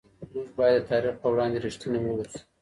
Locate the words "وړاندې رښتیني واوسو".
1.33-2.39